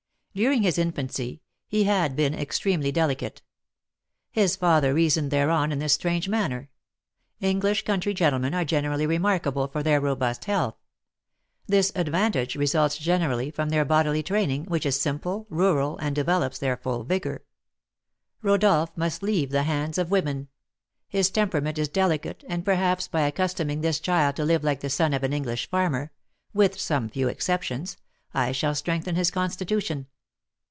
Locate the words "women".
20.11-20.47